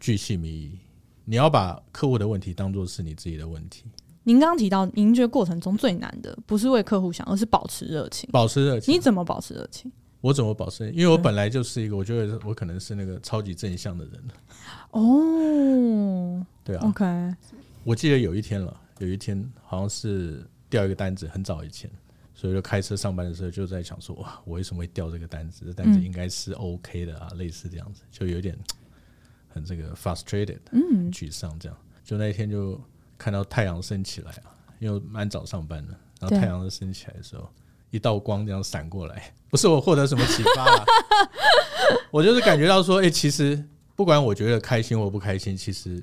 [0.00, 0.78] 巨细靡遗，
[1.24, 3.84] 你要把客户的问题当做是你自己的问题。
[4.28, 8.28] 您刚刚提到，您觉得过程中最难的不是为客户想，而是保持热情。
[8.30, 9.90] 保持热情，你怎么保持热情？
[10.20, 10.90] 我怎么保持？
[10.90, 14.22] 因为我本来就是一个，我觉得我可能是那个超级正向的人。
[14.90, 16.86] 哦，对啊。
[16.86, 17.06] OK，
[17.84, 21.90] 我记得有一天了，有一天好像是掉一个单子，很早以前，
[22.34, 25.64] 所以就开车上班的时候就在想说，哇，我为什么会掉这个单子？
[25.64, 28.54] 这单子应该是 OK 的啊，嗯、类似这样子，就有点
[29.48, 31.78] 很这个 frustrated，嗯，沮丧这样。
[32.04, 32.78] 就那一天就。
[33.18, 37.50] 看到太阳升起来啊，因为蛮早上班的，然后太阳升起来的时候，
[37.90, 40.84] 一道光这样闪过来，不是我获得什么启发啊，
[42.12, 43.62] 我就是感觉到说，哎，其实
[43.96, 46.02] 不管我觉得开心或不开心，其实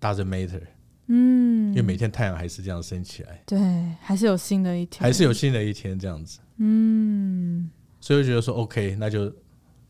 [0.00, 0.62] doesn't matter，
[1.08, 3.58] 嗯，因为每天太阳还是这样升起来，对，
[4.00, 7.68] 还是有新的一天，还是有新的一天这样子，嗯，
[8.00, 9.32] 所以我觉得说，OK，那就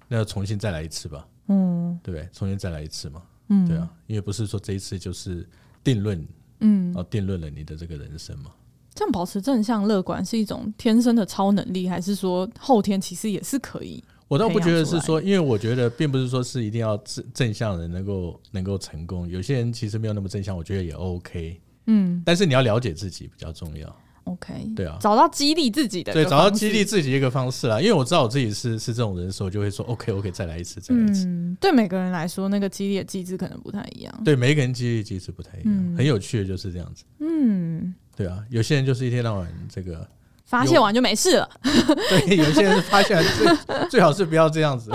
[0.09, 2.29] 那就重新再来一次吧，嗯，对不对？
[2.33, 5.47] 重新再来一次嘛，嗯，对啊，因为不是说这一次就是
[5.83, 6.27] 定论。
[6.65, 8.51] 嗯，然后定论了你的这个人生嘛。
[8.95, 14.03] 这样保持正向乐观是一种天生的超能力，还是说后天其实也是可以？
[14.29, 19.29] 我倒不觉得是说，因为我觉得并不是说是一定要正正向的人能够能够成功。
[19.29, 21.61] 有些人其实没有那么正向，我觉得也 OK。
[21.87, 23.95] 嗯，但是你要了解自己比较重要。
[24.25, 27.79] OK，对啊，找到激励自己的，对，找到激励自己一个方式啦。
[27.81, 31.27] 因为我知道我自己是是这种人的时候，就会说 OK，OK，、OK, OK, 再来一次，再来一次。
[31.27, 34.23] 嗯，对每个人来说，那个激励的机制可能不太一样。
[34.25, 35.65] 对，每一个人激励机制不太一样。
[35.67, 37.05] 嗯、很有趣的就是这样子。
[37.21, 40.09] 嗯，对啊，有些人就是一天到晚这个
[40.47, 41.51] 发泄完就没事了。
[42.09, 43.23] 对，有些人是发泄完
[43.69, 44.91] 最最好是不要这样子。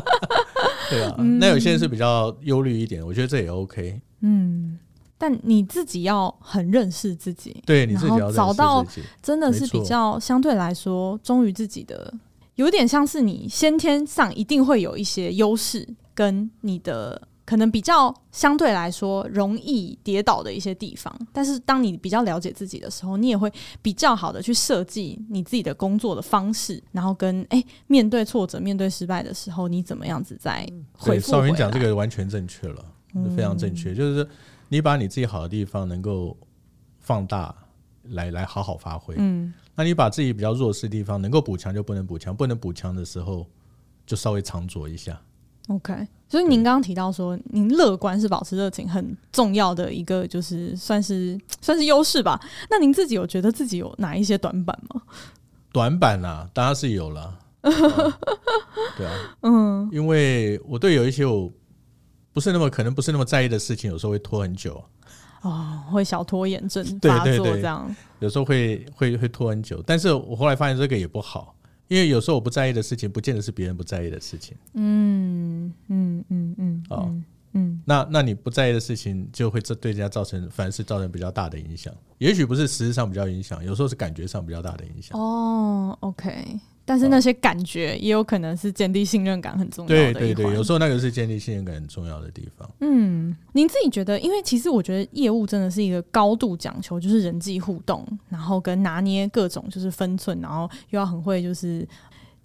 [0.88, 4.00] 对啊，嗯、那有些人是比较忧虑一点，我觉得这也 OK。
[4.22, 4.78] 嗯。
[5.18, 8.84] 但你自己要很认识自己，对，你自己要找到
[9.22, 12.12] 真的是比较相对来说忠于自己的，
[12.56, 21.10] 有点像是你先天上一定会有一些优势，跟你的可能比较相对来说容易跌倒的一些地方。
[21.32, 23.50] 但是当你比较了解自己的时候，你也会
[23.80, 31.30] 比较好的去设计你自己的工作的方式，然后跟哎、欸、面对挫折、面对失败的时候，你怎么样子再回复？
[31.30, 32.84] 少云讲这个完全正确了，
[33.34, 34.28] 非常正确，嗯、就是。
[34.68, 36.36] 你把你自己好的地方能够
[36.98, 37.54] 放大，
[38.04, 39.14] 来来好好发挥。
[39.18, 43.46] 嗯，那你把自己比较弱势的地方能够补强就不能补强，不能补强的时候
[44.04, 45.20] 就稍微藏拙一下。
[45.68, 52.40] OK，所以您刚刚提到说，您乐观是保持热情很重要的一个，就是算是 算是优势吧。
[52.70, 55.02] 那您自己有觉得自己有哪一些短板吗？
[55.72, 57.38] 短板啊，当然是有了。
[57.62, 61.52] 对啊，嗯，因为我对有一些我。
[62.36, 64.84] 不是那么可能，不是那么在意的事情，有时候会拖很久。
[65.40, 67.96] 哦，会小拖延症发作这样。
[68.18, 71.54] 有时候会会会拖很久，但是我后来发现这个也不好，
[71.88, 74.54] 因为有时候我不在意的事情，不见得是别人不在意的事情。
[74.74, 76.84] 嗯嗯嗯嗯。
[76.90, 77.10] 哦，
[77.52, 81.90] 嗯，那那你不在意的事情，就会这对人家造成，反而是造成比较大的影响。
[82.18, 85.18] 也许不是实质上比较影响，有时候是感觉上比较大的影响。
[85.18, 86.60] 哦，OK。
[86.86, 90.14] 但是那些感觉也有可能是建立信任感很重要的。
[90.14, 92.70] 对对对，有时候那个是建立信任感很重要的地方。
[92.80, 94.18] 嗯，您自己觉得？
[94.20, 101.86] 因为其实我觉得业务真的是一个高度讲求就是人际互动，然后跟拿捏各种就是分寸，然后又要很会就是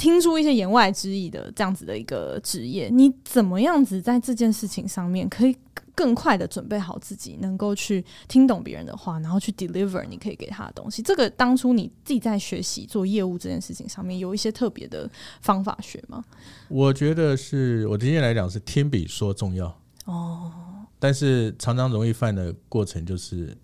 [0.02, 2.90] 听出一些言外之意的这样子的一个职业。
[2.92, 5.56] 你怎么样子在这件事情上面可以？
[5.94, 11.02] 更快的准备好自己，能够去听懂别人的话，然后去 deliver 你可以给他的东西。
[11.02, 15.08] 这个当初你自己在学习做业务这件事情上面，有一些特别的
[15.42, 16.24] 方法学吗？
[16.70, 19.68] 我觉得是我今天来讲是听比说重要
[20.06, 20.52] 哦，
[20.98, 23.56] 但是常常容易犯的过程就是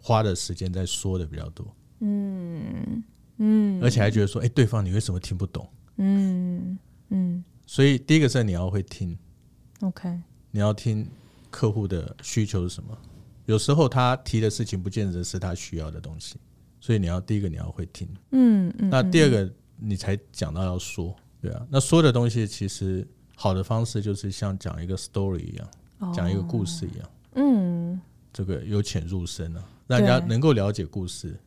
[0.00, 1.66] 花的时间在说的比较多，
[2.00, 3.02] 嗯
[3.38, 5.68] 嗯，而且还觉得说，哎、欸，对方你为什么听不懂？
[5.96, 9.18] 嗯嗯，所以第一个是你要会听
[9.80, 10.18] ，OK，
[10.50, 11.06] 你要听。
[11.48, 12.98] 客户的需求是什么？
[13.46, 16.36] 有时候他提的事情不见得是他需要的东西，
[16.80, 18.90] 所以你要第一个你要会听，嗯嗯。
[18.90, 21.66] 那第二个你才讲到要说，对啊。
[21.70, 27.98] 那说的东西其实好的方式就是像讲一个 story 一样，讲一个故事一样，嗯，
[28.34, 31.38] 这个由浅入深啊，让人家能够了解故事，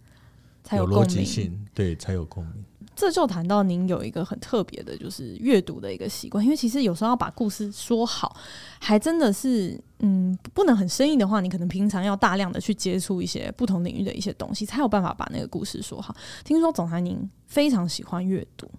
[0.77, 2.53] 有逻辑性，对，才有共鸣。
[2.95, 6.43] 这就谈到您有一个很特别的，就是阅读的一个习惯。
[6.43, 8.35] 因为其实有时候要把故事说好，
[8.77, 16.13] 还真的是，嗯，不能很生硬的话，你可能平常要大量的去接触一些不同领域的一些东西，才有办法把那个故事说好。
[16.43, 18.69] 听说总裁您非常喜欢阅读，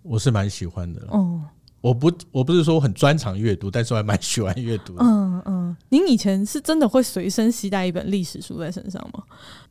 [0.00, 1.02] 我是蛮喜欢的。
[1.10, 1.42] 哦，
[1.82, 5.04] 我不，我不是说我很专长阅读，但是我还蛮喜欢阅读的。
[5.04, 9.22] 嗯嗯，您以前是真的会随身携带一本历史书在身上吗？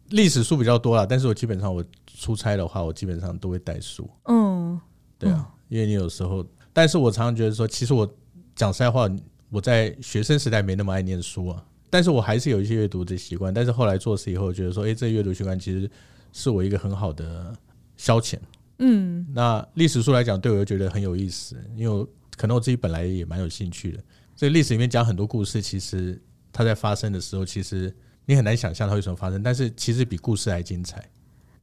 [0.10, 4.10] 历史书比较多啦，但是我基本上我出差的话，我基本上都会带书。
[4.26, 4.80] 嗯，
[5.20, 8.10] 对啊，因为你有时候，但是我常常觉得说，其实我
[8.56, 9.10] 讲实在话，
[9.50, 13.54] 我在学生时代没那么爱念书啊，但是我还是有一些阅读的习惯。
[13.54, 15.90] 但是后来做事以后，觉得说，哎，这阅读习惯其实
[16.32, 17.54] 是我一个很好的
[17.98, 18.38] 消遣。
[18.80, 24.04] 嗯，那历史书来讲，对我又觉得很有意思，因为可能我自己本来也蛮有兴趣的。
[24.36, 27.94] 所以历史里面讲很多故事，其实它在发生的时候，其实。
[28.28, 31.04] 你很难想象它为什么发生，但是其实比故事还精彩。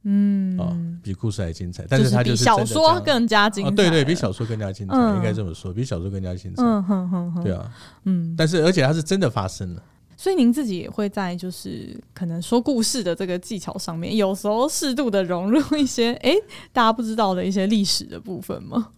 [0.07, 3.71] 嗯，哦，比故事还精彩，但是它就是，小说更加精彩。
[3.71, 6.63] 哦，对对，比小说更加精彩，嗯、应该这么说，比小说更加精彩。
[6.63, 7.71] 嗯哼哼哼，对啊，
[8.05, 9.83] 嗯，但是而且它是真的发生了。
[10.17, 16.37] 所以您自己也会在就是可能说故事的这个技巧上面，有时候适度的融入一些哎、 欸、
[16.73, 18.89] 大家不知道的一些历史的部分吗？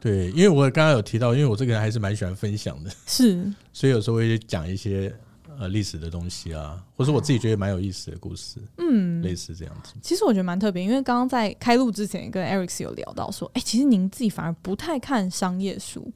[0.00, 5.14] 对，因为我刚刚有提到，因为我这个人还是蛮喜欢分享的，是， 所以有时候会讲一些。
[5.58, 9.94] 呃，历史的东西啊，或是我自己觉得蛮有意思的故事，嗯，类似这样子。
[10.00, 16.12] 其实我觉得蛮特别，因为刚刚在开录之前跟 Eric 有聊到说，哎、欸，其实您自己反而不太看商业书，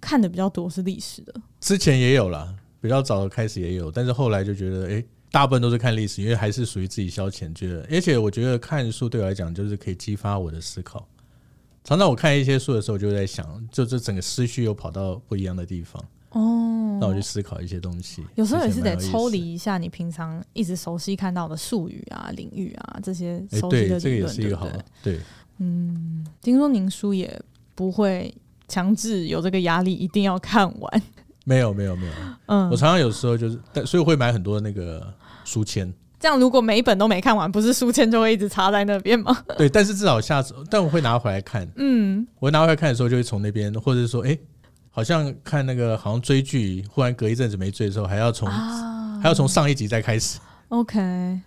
[0.00, 1.34] 看的比较多是历史的。
[1.58, 11.08] 之前也有啦，比较早的开始也有，但是后来就觉得，哎、欸，大部分都是看历史，因为还是属于自己消遣，觉得，而且我觉得看书对我来讲就是可以激发我的思考。
[11.82, 16.00] 常常我看一些书的时候，就在想，就这整个思绪又跑到不一样的地方。
[16.30, 24.84] 哦，那我去思考一些东西，有时候也是得抽离一下你平常一直熟悉看到的术语啊、领域啊这些熟悉的理论，对，这个也是一个好的。
[25.02, 25.20] 对，
[25.58, 27.40] 嗯，听说您书也
[27.74, 28.34] 不会
[28.68, 31.02] 强制有这个压力，一定要看完。
[31.44, 32.12] 没有，没有，没有。
[32.46, 35.06] 嗯，我常常有时候就是，但所以我会买很多那个
[35.44, 35.90] 书签。
[36.18, 39.36] 这样如果每一本都没看完，不是书签就会一直插在那边吗？
[39.56, 41.66] 对，但是至少下次，但我会拿回来看。
[41.76, 44.40] 嗯，我拿回来看的时候，就会从那边，或者是说，哎、欸。
[44.96, 50.38] 好像看那个，好像追剧，忽然隔一阵子没追的时候，还要从、啊、还要从上一集再开始。
[50.68, 51.42] OK，嗯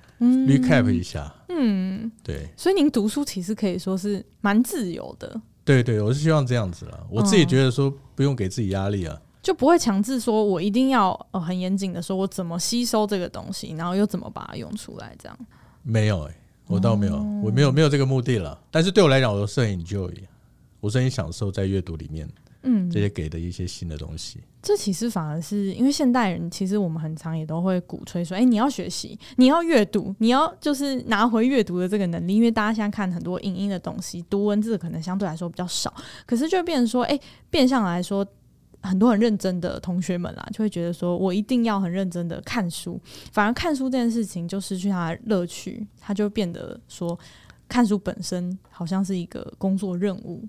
[0.48, 1.34] ，recap 一下。
[1.48, 2.48] 嗯，对。
[2.56, 5.42] 所以您读书其实可以说是蛮自由的。
[5.66, 7.08] 对对，我是希望这样子了。
[7.10, 15.36] 我自己觉得说不用给自己压力啊，嗯、就不会强制说我一定要呃很严谨的说我怎么吸收这个东西，然后又怎么把它用出来这样。
[15.82, 18.56] 没有哎、欸，我倒没有，嗯、我没有没有这个目的了。
[18.70, 20.14] 但是对我来讲，我是很 enjoy，
[20.80, 22.30] 我是很享受在阅读里面。
[22.64, 32.36] 嗯，这些给的一些新的东西，这其实反而是因为现代人，其实我们很常也都会鼓吹说，哎、欸，你要学习，你要阅读，你要就是拿回阅读的这个能力。
[32.36, 35.94] 因为大家现在看很多影音的东西，读文字可能相对来说比较少，
[36.26, 38.28] 可是就变成说，哎、欸，变相来说，
[38.82, 43.00] 很多很认真的同学们啦，就会觉得说我一定要很认真的看书，
[43.32, 47.18] 反而看书这件事情就失去它的乐趣，它就变得说
[47.70, 50.46] 看书本身好像是一个工作任务。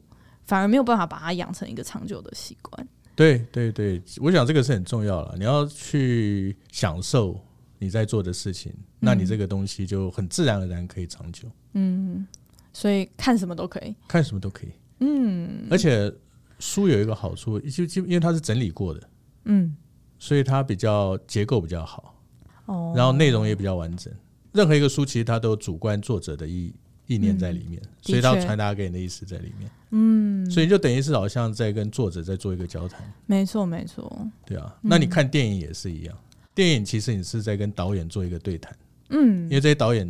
[0.51, 2.89] 反而没有办法把它养成一个长久的习惯。
[3.15, 5.37] 对对对，我想这个是很重要了。
[5.39, 7.41] 你要去享受
[7.79, 11.49] 你在做的事情，嗯、那你这个东西就很自然而然可以长久。
[11.75, 12.27] 嗯，
[12.73, 14.71] 所以看什么都可以，看什么都可以。
[14.99, 16.13] 嗯，而且
[16.59, 19.09] 书有一个好处，就就因为它是整理过的，
[19.45, 19.77] 嗯，
[20.19, 22.21] 所以它比较结构比较好，
[22.67, 24.13] 哦，然后内容也比较完整。
[24.51, 26.75] 任何一个书其实它都有主观作者的意
[27.11, 29.69] 意念在里面，嗯、所以它要传达给你的意思在里面。
[29.91, 33.03] 嗯，所以就等于是好像在跟作者在做一个交谈。
[33.27, 34.29] 没错，没错。
[34.47, 38.73] 对啊，那你看电影也是一样，嗯、电影其实你是在跟导演做一个对谈。
[39.09, 40.07] 嗯，因为这些导演，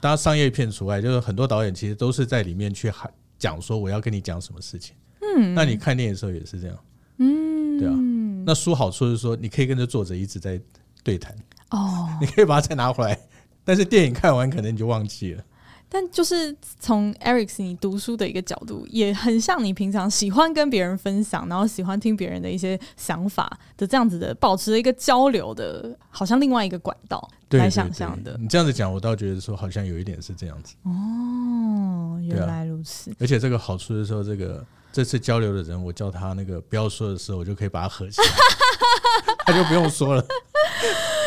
[0.00, 4.96] 当然商业片除外，就是很多导演其实都是在里面去喊讲说我要跟你讲什么事情。
[5.20, 6.78] 嗯，那你看电影的时候也是这样。
[7.18, 7.94] 嗯，对啊。
[8.46, 10.58] 那书好处是说你可以跟着作者一直在
[11.02, 11.36] 对谈。
[11.70, 13.18] 哦， 你可以把它再拿回来。
[13.66, 15.44] 但是电影看完可能你就忘记了，
[15.88, 28.36] 但就是从 Eric 你读书的一个角度，也很像你平常喜欢跟别人分享，然后喜欢听别人的一些想法的这样子的，保持了一个交流的，好像另外一个管道来想象的。
[28.40, 30.74] 你这样子讲，我倒觉得说好像有一点是这样子。
[30.82, 33.14] 哦，原来如此。
[33.20, 38.26] 而且这个好处是说，这个这次交流的人，我叫他那个不要说的时候，我就可以把它合起来，
[39.46, 40.24] 他就不用说了。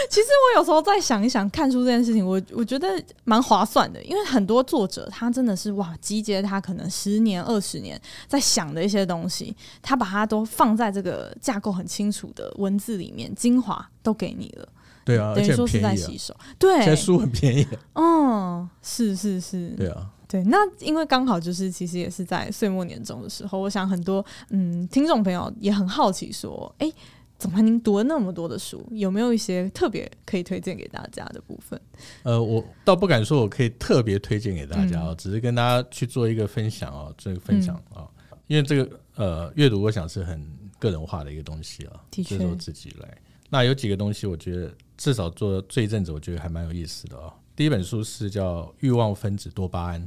[0.10, 2.88] 其实我有时候在想一想，看书这件事情，我我觉得
[3.26, 14.67] 蛮划算的，因为很多作者他真的是哇，集结他可能十年、二十年在想的一些东西，他把它都放在这个架构很清楚的文字里面，精华都给你了。
[15.04, 16.36] 对啊，等于说是在洗手。
[16.58, 17.67] 对，现在书很便宜。
[17.93, 19.69] 嗯，是是是。
[19.71, 20.43] 对啊，对。
[20.45, 26.91] 那因为刚好就是其实也是在岁末年终的时候，我想很多嗯听众朋友也很好奇说，哎。
[27.39, 31.80] 总裁，您读了那么多的书，有没有一些特别可以推荐给大家的部分？
[32.23, 38.10] 呃，我倒不敢说我可以特别推荐给大家哦，嗯、只是跟大家去做一个分享哦，这个分享啊、嗯哦，
[38.47, 40.43] 因为这个呃，阅读我想是很
[40.80, 43.17] 个人化的一个东西啊，的确，是我自己来。
[43.50, 47.32] 那有几个东西，我觉得至少做这一阵子，我觉得还蛮有意思的哦。
[47.56, 50.02] 第一本书是叫《欲望分子多巴胺》。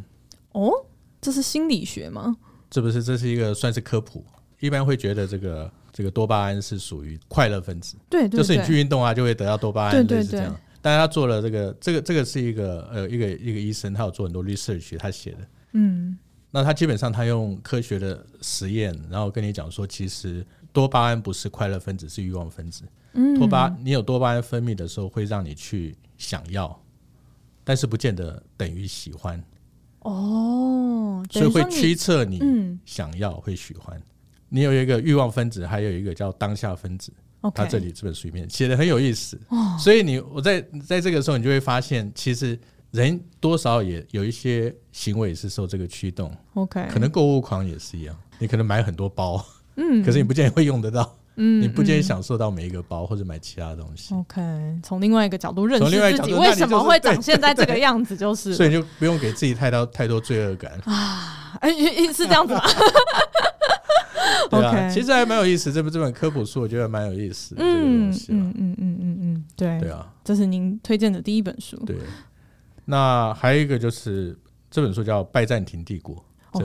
[0.51, 0.73] 哦，
[1.21, 2.37] 这是心理学吗？
[2.69, 4.25] 这不是，这是一个算是科普。
[4.59, 5.71] 一般会觉得这个。
[6.01, 10.57] 这个多巴胺是属于快乐分子，对，对，对，就是你去运动啊，就会得到多巴胺，对对对，类似这样。
[10.81, 15.39] 但是他做了这个，这个，这个是一个呃，一个一个医生，他有做很多 research，他写的，
[15.73, 16.17] 嗯，
[16.51, 22.85] 那他基本上他用科学的实验，然后跟你讲说，其实多巴胺不是快乐分子，是欲望分子。
[23.13, 26.83] 嗯，多巴，你有多巴胺分泌的时候，会让你去想要，
[27.63, 29.45] 但是不见得等于喜欢。
[29.99, 34.01] 哦，所以会驱策你想要会喜欢。
[34.51, 37.11] 你有一个欲望分子，还有一个叫当下分子。
[37.43, 37.53] Okay.
[37.55, 42.59] 他这里这本书里面写的很有意思，哦、所以你我在在这个时候，你就会发现，其实
[42.91, 46.31] 人多少也有一些行为是受这个驱动。
[46.53, 49.43] OK，可能购物狂也是一样，你可能买很多包，
[49.77, 54.15] 嗯，可是你不见得会用得到，嗯，你不见得享受到每一个包或者买其他的东西。
[54.15, 54.43] OK，
[54.83, 61.73] 从另外一个角度认识自己，为什么会长现在这个样子，就是所以你就不用给自己太多太多罪恶感啊，哎，
[62.13, 62.61] 是这样子吗？
[64.51, 65.73] 对啊，其实还蛮有意思。
[65.73, 67.63] 这部这本科普书，我觉得蛮有意思的。
[67.65, 71.77] 嗯嗯嗯嗯嗯嗯，对对啊，这是您推荐的第一本书。
[71.87, 71.97] 对，
[72.85, 74.37] 那还有一个就是
[74.71, 76.17] 这本书叫《拜占庭帝国》，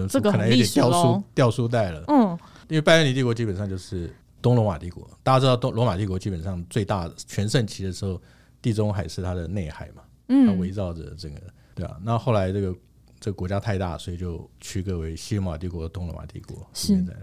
[0.08, 2.04] 这个可能有点掉书掉书袋了。
[2.08, 2.38] 嗯，
[2.70, 5.08] 因为拜占庭帝国基本上就是东罗马帝国。
[5.22, 8.20] 大家知道东罗马帝国基本上最大全盛期的时候，
[8.62, 11.36] 地中海是它的内海嘛，它围绕着这个。
[11.76, 12.76] 对啊，那后来这个
[13.20, 16.68] 这个国家太大，所以就区隔为西罗马帝国、东罗马帝国。
[16.74, 17.14] 现在。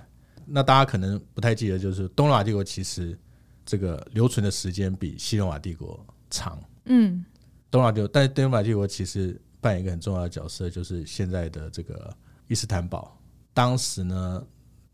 [0.46, 3.18] 那大家可能不太记得，就是东罗马帝国其实
[3.64, 6.59] 这个留存的时间比西罗马帝国长。
[6.87, 7.24] 嗯，
[7.70, 12.14] 东罗马帝国，但是东罗马帝国其实扮演一个很重要的角色，就是现在的这个
[12.48, 13.16] 伊斯坦堡。
[13.55, 14.44] 当时呢，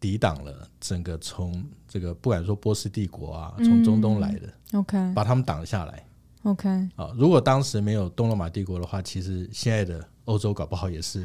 [0.00, 6.04] 抵挡了整个从这个不敢说波斯帝国啊，从中东来的，OK，把他们挡下来
[6.42, 6.68] ，OK。
[6.96, 11.24] 啊，如果当时没有东罗马帝国的话，其实现在的欧洲搞不好也是，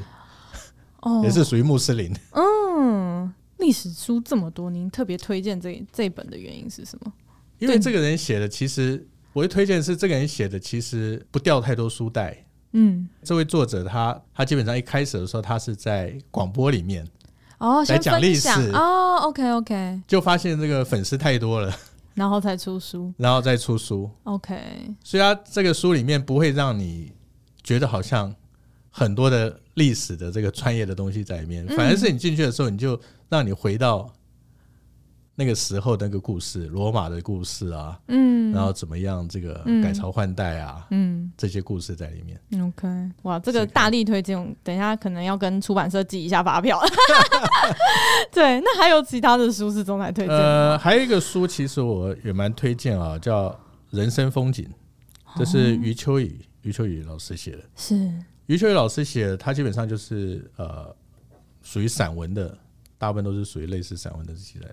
[1.01, 2.15] 哦，也是属于穆斯林。
[2.31, 3.33] 嗯。
[3.63, 7.13] 历史书这么多，您特别推荐这这本的原因是什么？
[7.59, 12.45] 因为这个人写的，其实我会推荐是这个人写的，其实不掉太多书袋。
[12.73, 17.07] 嗯，这位作者他他基本上一开始的时候，他是在广播里面
[17.59, 18.49] 哦来讲历史。
[18.73, 21.73] 哦，OK OK，就发现这个粉丝太多了，
[22.15, 24.59] 然后才出书，然后再出书，OK。
[25.03, 27.13] 所以他这个书里面不会让你
[27.63, 28.35] 觉得好像
[28.89, 32.99] 很多的历史的这个专业的东西在里面，反而是你进去的时候你就。
[33.29, 34.13] 让你回到
[35.33, 42.39] 那个时候那个故事，罗马的故事啊，嗯，然后怎么样这个改朝换代啊，嗯，这些故事在里面。
[42.63, 42.87] OK，
[43.23, 46.79] 哇，这个大力推荐，等一下可能要跟出版社寄一下发票。
[48.31, 50.35] 对，那还有其他的书是总来推荐？
[50.35, 53.49] 呃，还有一个书，其实我也蛮推荐啊，叫
[53.89, 54.63] 《人生风景》，
[55.39, 57.63] 这是余秋雨余秋雨老师写的。
[57.75, 58.13] 是，
[58.47, 60.93] 余秋雨老师写的，他基本上就是呃，
[61.61, 62.57] 属于散文的，
[62.97, 64.67] 大部分都是属于类似散文的题材。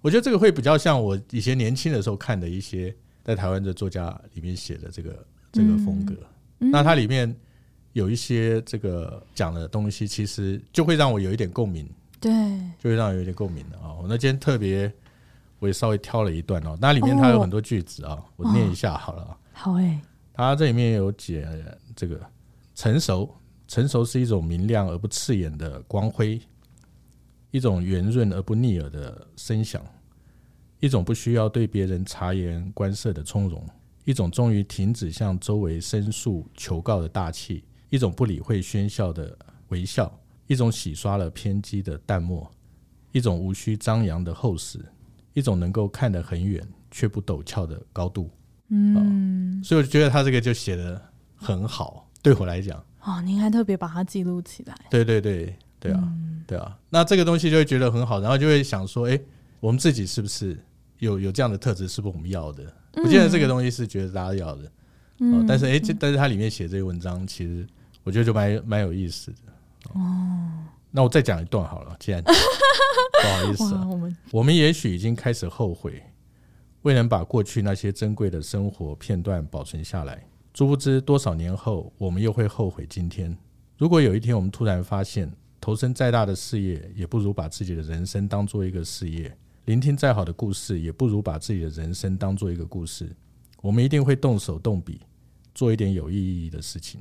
[0.00, 6.14] 我觉得这个会比较像我以前年轻的时候看的一些在台湾的作家里面写的这个这个风格。
[6.60, 7.34] 嗯、那它里面
[7.92, 11.86] 有一些这个讲的东西，其实就会让我有一点共鸣。
[12.18, 12.30] 对，
[12.78, 13.92] 就会让我有点共鸣的啊。
[13.94, 14.90] 我那今天特别，
[15.58, 16.76] 我也稍微挑了一段哦。
[16.80, 19.36] 那里面它有很多句子啊，我念一下好了。
[19.52, 20.00] 好诶，
[20.32, 21.46] 它这里面有解
[21.94, 22.18] 这个。
[22.80, 23.28] 成熟，
[23.68, 26.40] 成熟是一种明亮而不刺眼的光辉，
[27.50, 29.84] 一种圆润而不腻耳的声响，
[30.78, 33.62] 一种不需要对别人察言观色的从容，
[34.06, 39.36] 一种终于停止向周围申诉求告的大气，一种不理会喧嚣的
[39.68, 40.10] 微笑，
[40.46, 42.50] 一种洗刷了偏激的淡漠，
[43.12, 44.82] 一种无需张扬的厚实，
[45.34, 48.30] 一种能够看得很远却不陡峭的高度。
[48.68, 50.98] 嗯，所以我觉得他这个就写得
[51.36, 52.06] 很好。
[52.22, 54.74] 对我来讲，哦，您还特别把它记录起来。
[54.90, 59.18] 对对对对啊，嗯、对啊，那这个东西就会觉得很好，然后就会想说，哎，
[59.60, 60.58] 我们自己是不是
[60.98, 61.88] 有有这样的特质？
[61.88, 62.64] 是不是我们要的？
[62.96, 64.72] 我记得这个东西是觉得大家要的，
[65.18, 67.66] 嗯哦、但是哎，这但是它里面写这些文章，其实
[68.02, 69.36] 我觉得就蛮蛮有意思的。
[69.94, 70.50] 哦，
[70.90, 76.02] 那我再讲一段好了，既然 不好意思、啊，我们我们也许已经开始后悔，
[76.82, 80.22] 未能把过去那些珍贵的生活片段保存下来。
[80.52, 83.36] 殊不知，多少年后，我们又会后悔今天。
[83.78, 89.30] 如果有一天，我们突然发现，投身再大的事业，也不如把自己的人生当做一个事业；
[89.64, 93.14] 聆听再好的故事，也不如把自己的人生当做一个故事。
[93.62, 95.00] 我们一定会动手动笔，
[95.54, 97.00] 做一点有意义的事情。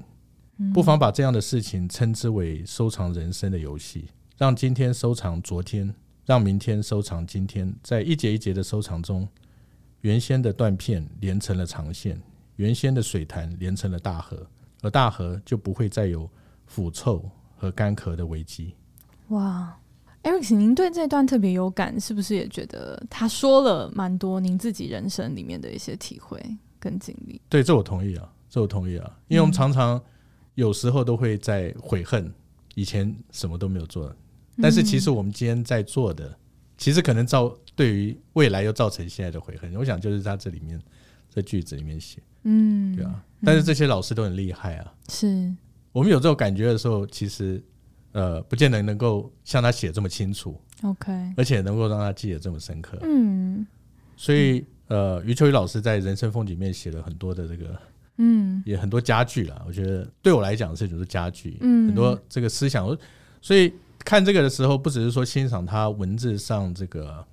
[0.74, 4.06] 不妨把这样的事情称之为收藏人生的游戏，
[4.38, 5.94] 让今天收藏昨天，
[6.26, 7.74] 让明天收藏今天。
[7.82, 9.28] 在一节一节的收藏中，
[10.02, 12.22] 原先的断片连成了长线。
[12.60, 14.46] 原先的水潭连成了大河，
[14.82, 16.30] 而大河就不会再有
[16.66, 17.24] 腐臭
[17.56, 18.76] 和干涸的危机。
[19.30, 19.80] 哇
[20.24, 26.38] ，Eric，您对这段特别有感，是不是也觉得他说了蛮多您自己人生里面的一些体会
[26.82, 27.40] 跟经历？
[27.48, 30.02] 对，这我同意啊，这我同意啊，因为我们常常
[30.56, 32.30] 有时候都会在悔恨
[32.76, 34.14] 以前什么都没有做，
[34.62, 36.38] 但是其实我们今天在做的，
[36.78, 39.74] 其实可能造对于未来又造成现在的悔恨。
[39.78, 40.78] 我想就是他这里面
[41.30, 42.22] 在句子里面写。
[42.44, 44.94] 嗯，对啊，但是这些老师都很厉害啊。
[45.10, 45.54] 是，
[45.92, 47.62] 我们有这种感觉的时候，其实
[48.14, 50.60] 呃，不见得能够像他写这么清楚。
[50.84, 52.98] OK，而且能够让他记得这么深刻。
[53.02, 53.68] 嗯，
[54.16, 57.78] 所以呃，余秋雨老师在《人生风景》里面写了很多的这个，
[58.18, 59.62] 嗯，也很多家具了。
[59.68, 62.98] 我觉得对我来讲是就是家具，嗯，很多这个思想。
[63.42, 67.26] 所以看这个的时候，不只是说欣赏他文字上这个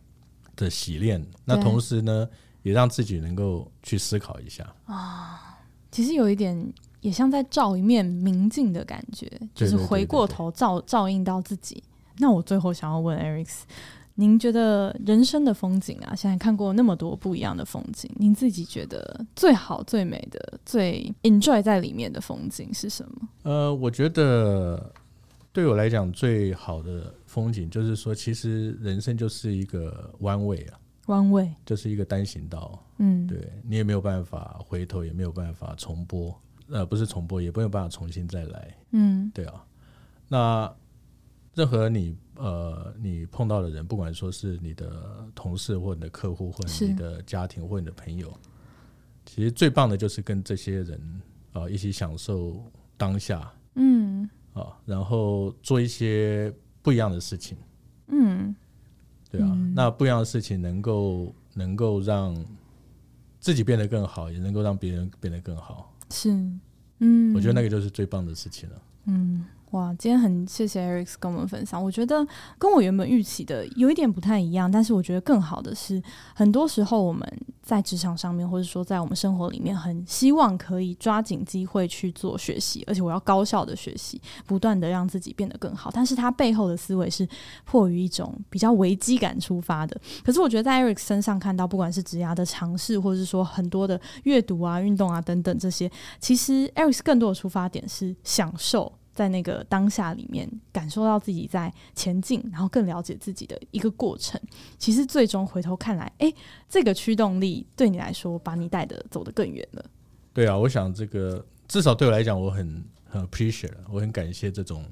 [0.57, 2.28] 的洗练，那同时呢。
[2.67, 5.57] 也让自己能够去思考一下啊，
[5.93, 11.81] 其实有一点也像在照一面明镜的感觉，就是回过头照照应到自己。
[12.19, 13.49] 那我最后想要问 Eric，
[14.17, 23.29] 您觉得人生的风景啊，现在看过那么多不一样的风景，您自己觉得最好、最美的、最 enjoy 在里面的风景是什么？
[23.45, 24.93] 呃，我觉得
[25.53, 30.81] 对我来讲最好的风景，就是说，其实人生就是一个弯位啊。
[31.07, 31.52] 弯位。
[31.64, 36.38] 就是一个单行道，嗯，对，你也没有办法回头，也没有办法重播，
[36.68, 39.64] 呃，不是重播，也没有办法重新再来，嗯，对啊。
[40.28, 40.74] 那
[41.54, 48.32] 任何你呃你碰到的人，不管说是你的同事或你的客户，或你的家庭或你的朋友，
[49.24, 51.00] 其实最棒的就是跟这些人
[51.52, 52.62] 啊、呃、一起享受
[52.96, 56.52] 当下，嗯，啊，然后做一些
[56.82, 57.57] 不一样的事情，
[58.09, 58.54] 嗯。
[59.37, 62.37] 对啊，嗯、那不一样的事情能够能够让
[63.41, 65.95] 自己变得更好，也能够让别人变得更好。
[66.11, 66.30] 是，
[66.99, 68.82] 嗯，我觉得那个就是最棒的事情了。
[69.07, 69.45] 嗯。
[69.77, 71.83] 哇，今天很谢谢 Eric 跟我们分享。
[71.83, 72.27] 我觉得
[72.59, 76.03] 跟我原本预期的有一点不太一样，但是我觉得更好的是，
[76.35, 77.31] 很多时候我们
[77.62, 85.91] 在职场上面，或者说在我们生活里面，很希望可以抓紧机会去做学习，而且我要高效的学习，不断的让自己变得更好。
[85.93, 87.29] 但是他背后的思维是
[87.66, 90.01] 迫于一种比较危机感出发的。
[90.24, 98.91] 可是我觉得在 Eric 身上看到，不管是职涯的尝试，或者是说很多的阅读啊、运动啊等等这些，其实 Eric 更多的出发点是享受。
[99.17, 104.39] 在那个当下里面，感受到自己在前进，然后更了解自己的一个过程。
[104.77, 106.35] 其实最终回头看来，哎、欸，
[106.69, 109.85] 这个驱动力对你来说，把你带的走得更远了。
[110.35, 114.85] 对啊，我想这个至少对我来讲，我很很 appreciate，我很感谢这种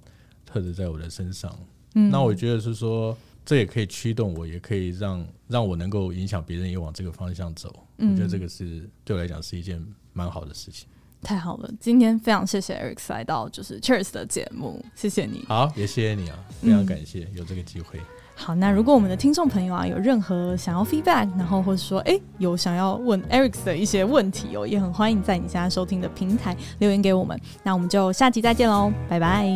[0.46, 1.54] 特质在我的身上。
[1.94, 3.14] 嗯，那我觉得是说，
[3.44, 7.86] 这也可以驱动我，也可以让让我能够影响别人也往这个方向走。
[7.98, 10.88] 嗯，我觉得这个是对我来讲是一件蛮好的事情。
[11.24, 15.44] 太好了，今天非常谢谢 Eric 来到就是 Cheers 的节目，谢谢你。
[15.48, 17.98] 好，也谢谢你啊，非常感谢有这个机会。
[18.36, 27.40] 好，那如果我们的听众朋友啊有任何想要 feedback，然后或者说哎有想要问 Eric 的一些问题哦，也很欢迎在你现在收听的平台留言给我们。
[27.62, 29.48] 那我们就下期再见喽，拜拜。